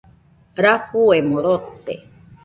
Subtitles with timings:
[0.63, 1.93] Rafuemo rote.